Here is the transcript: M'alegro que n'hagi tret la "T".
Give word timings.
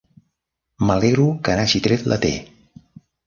M'alegro 0.91 1.27
que 1.47 1.57
n'hagi 1.59 1.81
tret 1.89 2.09
la 2.13 2.19
"T". 2.25 2.31